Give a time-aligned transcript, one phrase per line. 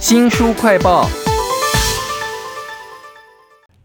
[0.00, 1.06] 新书快报。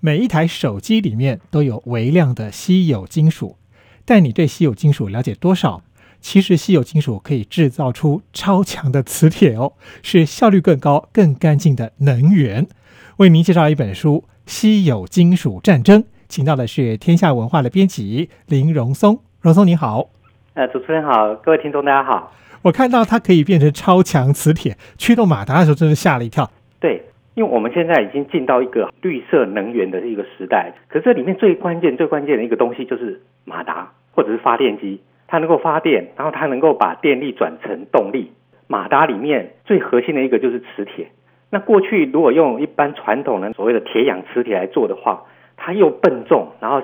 [0.00, 3.56] 每一台手机里面都有微量的稀有金属，
[4.04, 5.82] 但你对稀有金属了解多少？
[6.20, 12.66] 其实稀有金属可以制造出超强的磁铁哦，是效率更高、更干净的能源。
[13.18, 19.20] 为您介绍一本书《稀有金属战争》，请到的是天下文化的编辑林荣松。
[19.40, 20.10] 荣松你好，
[20.54, 22.32] 呃，主持人好，各位听众大家好。
[22.62, 26.50] 我看到它可以变成超强磁铁，驱动马达的时候真是吓了一跳。
[26.78, 27.02] 对，
[27.34, 38.32] 因为我们现在已经进到一个绿色能源的一个时代，可是这里面最关键、最关键的一个东西就是马达或者是发电机，它能够发电，然后它能够把电力转成动力。
[38.66, 41.08] 马达里面最核心的一个就是磁铁。
[41.48, 45.24] 那过去如果用一般传统的所谓的铁氧磁铁来做的话，
[45.56, 46.82] 它又笨重，然后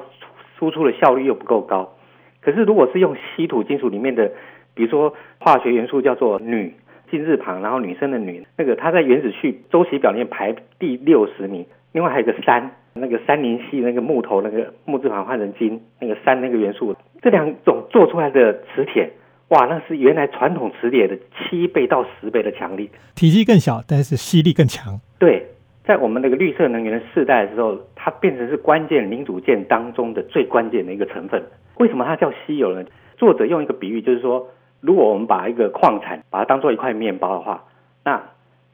[0.59, 1.93] 输出的效率又不够高。
[2.41, 4.33] 可是如果是用稀土金属里面的，
[4.77, 6.73] 比如说化学元素叫做铝，
[7.11, 11.67] 金字旁，然后女生的女，那个它在原子序周期表里面排第六十名。
[11.93, 19.11] 另外还有个三，那个三零系那个木头那个木字旁换成金，那个三那个元素，这两种做出来的磁铁，
[19.49, 25.01] 哇，那是原来传统磁铁的七倍到十倍的强力，体积更小，但是吸力更强。
[25.19, 25.47] 对，
[25.85, 31.43] 在我们那个绿色能源的世代的时候，它变成是关键零组件当中的最关键的一个成分。
[31.79, 32.85] 为什么它叫稀有呢？
[33.17, 34.47] 作者用一个比喻，就是说。
[34.87, 37.65] 如果我们把一个矿产把它当做一块面包的话，
[38.05, 38.23] 那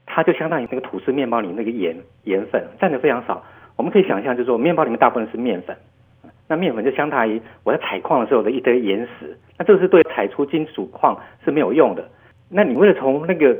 [0.04, 3.42] 它就相当于那个吐司面包里那个盐盐粉占的非常少。
[3.76, 5.74] 我们可以想象，就是说面包里面大部分是面粉，
[6.46, 9.38] 那面粉就相当于我在采矿的时候的一堆岩石。
[9.56, 12.06] 那这是对采出金属矿是没有用的。
[12.50, 13.56] 那你为了从那个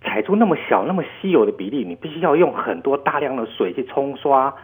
[0.00, 4.54] 采出那么小、那么稀有的比例，你必须要用很多大量的水去冲刷，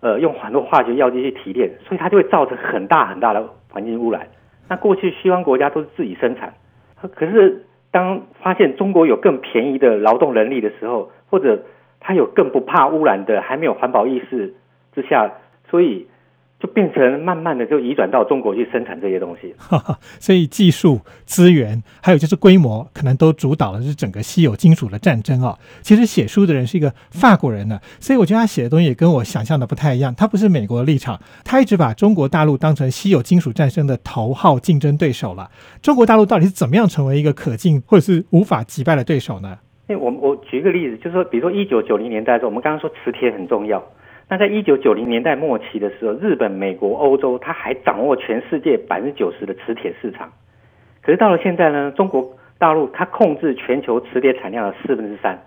[0.00, 4.26] 呃，用很多化学药剂去提炼，所以它就会造成很大很大的环境污染。
[4.68, 6.52] 那过去西方国家都是自己生产。
[7.08, 11.62] 可是，当发现中国有更便宜的劳动能力的时候，或者
[12.00, 14.54] 他有更不怕污染的，还没有环保意识
[14.94, 15.32] 之下，
[15.68, 16.06] 所以。
[16.62, 19.52] 就变成慢慢的就移转到中国去生产这些东西，
[20.20, 25.58] 所以技术资源还有就是规模，可能都主导了是整个稀有金属的战争啊。
[25.80, 30.14] 其实写书的人是一个法国人呢，所以我觉得他写的东西也跟我想象的不太一样。
[30.14, 35.50] 他不是美国的立场，他一直把中国大陆当成稀有金属战争的头号竞争对手了。
[35.82, 39.58] 中国大陆到底是怎么样成为一个可敬或者是无法击败的对手呢？
[39.88, 43.82] 哎，我我举一个例子，就是说，比如说一九九零年代的时候，我们刚刚说磁铁很重要。
[44.32, 50.32] 那在一九九零年代末期的时候，日本、美国、欧洲，它还掌握全世界百分之九十的磁铁市场。
[51.02, 55.38] 可是到了现在呢，中国大陆它控制全球磁铁产量的四分之三。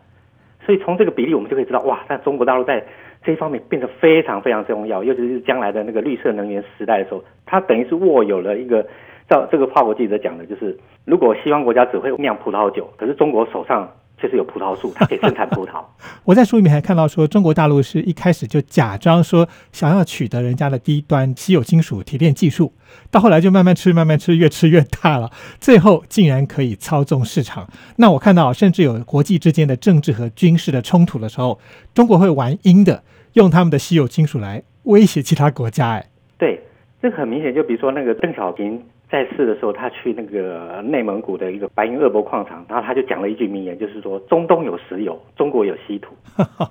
[0.64, 2.86] 所以从这个比例，我们就可以知道，哇，那中国大陆在
[3.24, 8.86] 这一方面变得非常非常重要，尤其是将来的那个绿色能源时代的时候，它等于是握有了一个，
[9.28, 13.90] 照这个法国记者讲的，就是如果西方国家只会酿葡萄酒，可是中国手上。
[14.26, 15.84] 就是有葡萄树，它可以生产葡萄。
[16.26, 22.74] 我在书里面还看到说，中国大陆是一开始就假装说想要取得人家的低端稀有金属提炼技术，
[23.12, 27.70] 到后来就慢慢吃，慢慢吃，越吃越大了，最后竟然可以操纵市场。
[27.98, 31.60] 那我看到，甚至有国际之间的政治和军事的冲突的时候，
[31.94, 33.04] 中国会玩阴的，
[33.34, 35.92] 用他们的稀有金属来威胁其他国家。
[35.92, 36.08] 哎，
[36.40, 36.60] 对，
[37.00, 38.82] 这很明显，就比如说那个邓小平。
[39.16, 46.14] 在世的时候，他去那个内蒙古的一个白银鄂博矿场，然后他就讲了一句名言，就是说中东有石油，中国有稀土，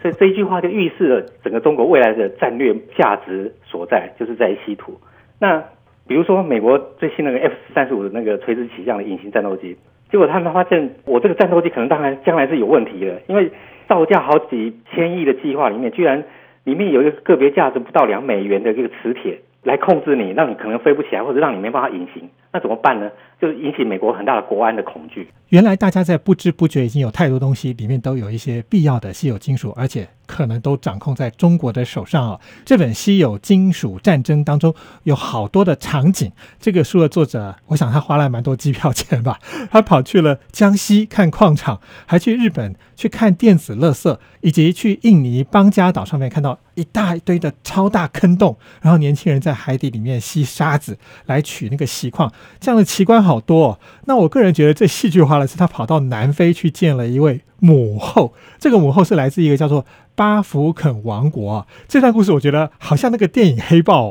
[0.03, 4.93] 所以这一句话就预示了整个中国未来的战略价值所在，就是在稀土。
[5.41, 5.65] 那
[6.07, 9.75] 比如说美国最新那个 F 三十五的那个垂直起降的隐形战斗机，
[10.11, 13.51] 结果他们发现我这个战斗机可能当然将来是有问题的，因为
[13.89, 16.23] 造价好几千亿的计划里面，居然
[16.65, 19.39] 里面有一个个别价值不到两美元的这个磁铁。
[19.65, 23.11] 来控制你，让你可能飞不起来，或者让你没办法隐形，那怎么办呢？
[23.41, 25.29] 就是引起美国很大的国安的恐惧。
[25.49, 32.41] 原来大家在不知不觉已经有太多东西里面都有一些必要的稀有金属，而且可能都掌控在中国的手上哦。
[32.65, 36.31] 这本《稀有金属战争》当中有好多的场景。
[36.61, 39.41] 这个书的作者，我想他花了蛮多机票钱吧？
[39.73, 49.55] 他跑去了江西看矿场，还去日本去看电子垃圾，以及去印尼邦加岛上面看到一大堆的超大坑洞，然后年轻人在。
[49.65, 52.31] 海底里面吸沙子来取那个锡矿，
[52.61, 53.79] 这样的奇观好多。
[54.05, 58.35] 那我个人觉得最戏剧化的是，他跑到南非去见了一位母后。
[58.59, 61.67] 这个母后是来自一个叫做巴福肯王国。
[61.89, 64.11] 这段故事我觉得好像那个电影《黑豹》。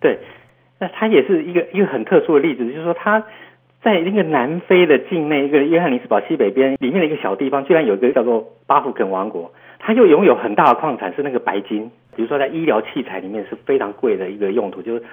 [0.00, 0.18] 对，
[0.78, 3.24] 那它也是一个一个很特殊的例子，就是说他
[3.82, 9.52] 在那个南非的境内，一个约翰尼斯堡西北边里面的一个小地方，居然有一个叫做巴福肯王国。
[9.80, 11.90] 它又拥有很大的矿产，是那个白金。
[12.16, 15.04] 比如说，在医疗器材里面是非常贵的一个用途，就是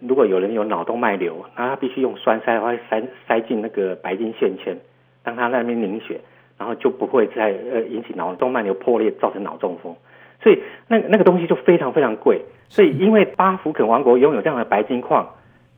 [0.00, 4.78] 如果有人有脑动脉瘤，那他必须用栓塞，会塞塞进那个白金线圈，
[5.22, 6.22] 让他那边凝血。
[6.60, 9.96] 然后就不会再呃引起脑动脉瘤破裂，造成脑中风。
[10.42, 12.42] 所以那那个东西就非常非常贵。
[12.68, 15.30] 所以因为巴福肯王国拥有这样的白金矿，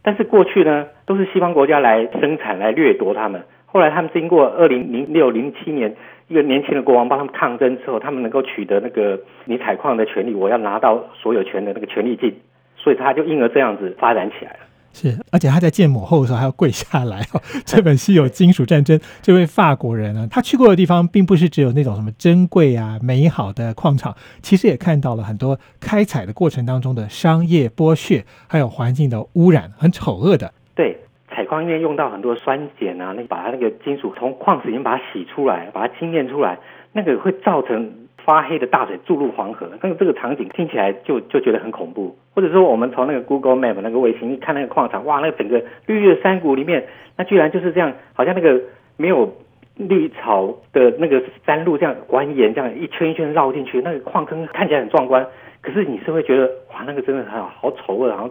[0.03, 3.45] 但是过去呢都是西方国家来生产来掠夺他们。
[3.67, 5.95] 后来他们经过二零零六零七年
[6.27, 12.35] 一个年轻的国王帮他们抗争之后，他们能够取得那个你采矿的权利，我要拿到所有权的那个权利金，
[12.77, 14.59] 所以他就因而这样子发展起来了。
[14.93, 17.41] 是，而且他在建母后的时候还要跪下来哦。
[17.65, 30.53] 这本稀有金属战争，这位法国人呢，他去过的地方并不是只有那种什么珍贵啊、美好的矿场，其实也看到了很多开采的过程当中的商业剥削，还有环境的污染，很丑恶的。
[30.75, 30.99] 对，
[31.31, 36.59] 采矿因为用到很多酸碱啊，那把它那个金属从矿石里面把它洗出来，把它精炼出来，
[36.93, 37.91] 那个会造成。
[38.25, 42.17] 发黑的大水注入黄河，那个这个场景听起来就就觉得很恐怖。
[42.35, 46.87] 或者说，我们从那个 Google Map 那个卫星一看那个矿场，哇，那整个绿绿的山谷里面，
[47.17, 48.61] 那居然就是这样，好像那个
[48.97, 49.33] 没有
[49.77, 55.27] 绿草的那个山路这样蜿蜒，这样一圈一圈绕进去，那个矿坑看起来很壮观。
[55.61, 58.31] 可是你是会觉得，哇，那个真的好好丑恶，好像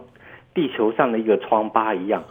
[0.54, 2.24] 地球上的一个疮疤一样。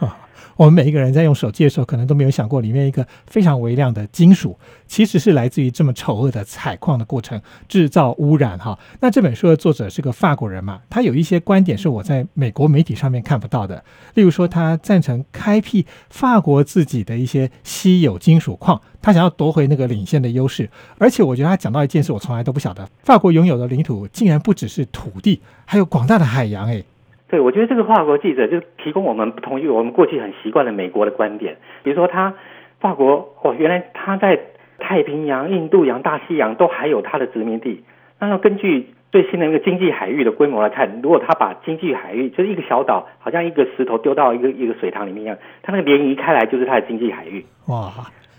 [0.56, 8.78] 我们每一个人在用手机的时候，可能都没有想过，里面一个非常微量的金属，其实是来自于这么丑恶的采矿的过程，制造污染哈。
[9.00, 13.82] 那这本书的作者是个法国人嘛，他有一些观点是我在美国媒体上面看不到的。
[14.14, 20.68] 例如说，他赞成开辟法国自己的一些稀有金属矿，他想要夺回那个领先的优势。
[20.98, 26.84] 而且，我觉得他讲到一件事，我从来都不晓得，法国拥有的领土竟然不只是土地，还有广大的海洋诶。
[27.30, 31.56] 对，我觉得这个法国记者就提供我们不同于我们过去很习惯的美国的观点。
[31.84, 32.34] 比如说，他
[32.80, 34.40] 法国哦，原来他在
[34.78, 37.84] 太平洋、印度洋、大西洋都还有他的殖民地。
[38.18, 47.46] 那要根据最新的那个经济海域的规模来看，如果他把经济海域就是一个小岛，好像一个石头丢到一个一个水塘里面一样，他那个涟漪开来就是他的经济海域。
[47.68, 47.92] 哇！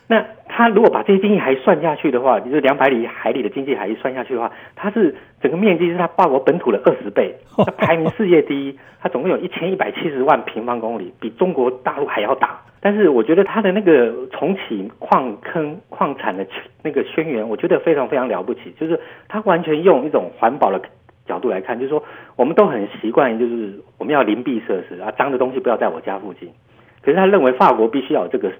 [0.07, 0.25] 那
[0.61, 8.77] 他如果把这些经济还算下去的话，就是两百里海里的经济海域算下去的话，它是整个面积是他法国本土的二十倍，它排名世界第一。
[9.01, 12.61] 它总共有一千一百七十万平方公里，比中国大陆还要大。
[12.79, 16.45] 但是我觉得它的那个重启矿坑矿产的
[16.83, 20.79] 那个宣言，我觉得非常非常了不起，就是它完全用一种环保的
[21.25, 22.03] 角度来看，就是说
[22.35, 26.51] 我们都很习惯，就是我们要邻避设施啊，脏的东西不要在我家附近。
[27.01, 28.51] 可是他认为法国必须要有这个。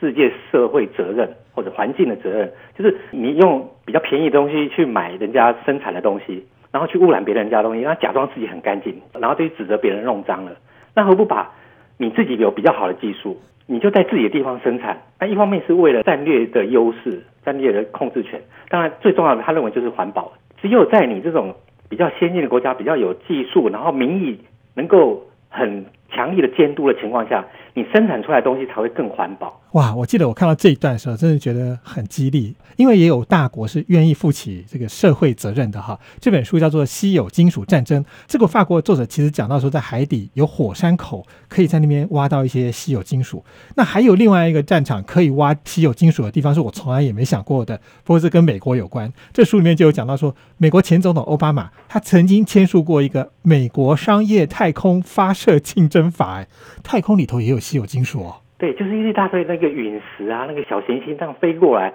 [0.00, 10.52] 世界社会责任或者环境的责任，就是你用比较便宜的东西去买人家生产的东西，然后去污染别人家东西，然后假装自己很干净，然后就指责别人弄脏了。
[10.94, 11.52] 那何不把
[11.96, 15.02] 你自己有比较好的技术，你就在自己的地方生产？
[15.18, 18.40] 那一方面是为了战略的优势、战略的控制权。
[18.68, 20.32] 当然，最重要的他认为就是环保。
[20.60, 21.54] 只有在你这种
[21.88, 24.38] 比较先进的国家、比较有技术，然后民意
[24.74, 27.44] 能够很强力的监督的情况下。
[27.74, 29.94] 你生产出来的东西才会更环保哇！
[29.94, 35.96] 我记得我看到这一段的时候，真的觉得很激励，因为也有大国是愿意负起这个社会责任的哈。
[36.18, 43.44] 这本书叫做《稀有金属战争》，这个法国作者其实讲到说，在海底有火山口，可以在那边挖到一些稀有金属。
[43.76, 47.76] 那还有另外一个战场可以挖稀有金属的地方，是我从来也没想过的。
[48.02, 56.44] 不过这跟美国有关，这书里面就有讲到说，美国前总统奥巴马他曾经签署过一个美国商业太空发射竞争法，
[56.82, 57.58] 太空里头也有。
[57.58, 61.92] 稀有金属哦，对，就是一大堆那个陨石啊，那个小行星这样飞过来。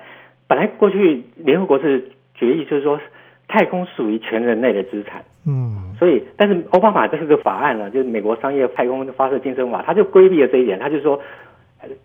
[0.48, 3.00] 本来过去联合国是决议，就是说
[3.48, 5.24] 太空属于全人类的资产。
[5.48, 11.20] 嗯，所以但是奥巴马这是个法案呢，就是美国商业太空发射竞争法，他就规避了这一点，他就说，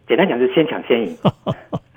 [0.07, 1.15] 简单讲就是先抢先赢。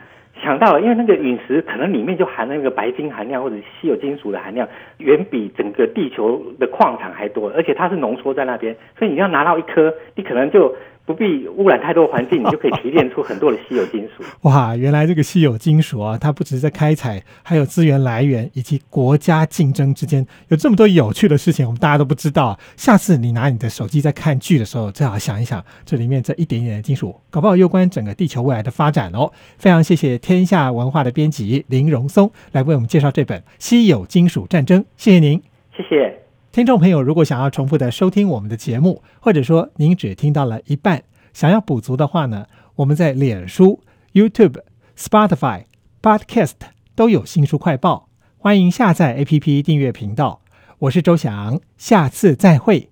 [0.61, 4.67] 到了，因为那个陨石可能里面就含那个白金含量或者稀有金属的含量，
[4.99, 10.75] 远比整个地球的矿产还多，而且它是浓缩在那边，所以你要拿到一颗，你可能就。
[11.05, 14.23] 不必污染太多环境，你就可以提炼出很多的稀有金属。
[14.47, 22.57] 哇，原来这个稀有金属啊，它不只是在开采，还有资源来源以及国家竞争之间有这么多有趣的事情，我们大家都不知道。
[22.77, 29.31] 下次你拿你的手机在看剧的时候，最好想一想这里面这一点点的金属，搞不好攸关整个地球未来的发展哦。
[29.57, 35.41] 非常谢谢天下文化的编辑林荣松来为我们介绍这本《稀有金属战争》，谢谢您，
[35.75, 36.20] 谢谢。
[36.51, 43.81] 听众朋友，如果想要重复的收听我们的节目，或者说您只听到了一半，想要补足的话呢，我们在脸书、
[44.11, 44.57] YouTube、
[44.97, 45.63] Spotify、
[46.01, 46.55] Podcast
[46.93, 50.41] 都有新书快报，欢迎下载 APP 订阅频道。
[50.79, 52.90] 我是周翔，下次再会。